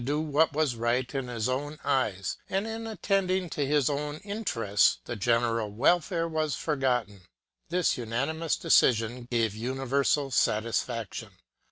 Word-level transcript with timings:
46 0.03 0.07
MONTESQUIEU'S 0.07 0.33
what 0.33 0.53
was 0.53 0.75
right 0.77 1.13
in 1.13 1.27
his 1.27 1.47
own 1.47 1.77
e3''es; 1.77 2.37
and 2.49 2.65
in 2.65 2.87
attending 2.87 3.51
to 3.51 3.63
his 3.67 3.87
own 3.87 4.17
interests, 4.23 4.97
the 5.05 5.15
general 5.15 5.69
welfare 5.69 6.27
was 6.27 6.55
forgotten. 6.55 7.21
This 7.69 7.99
unanimous 7.99 8.55
decision 8.55 9.27
gave 9.29 9.53
universal 9.53 10.31
satisfaction. 10.31 11.33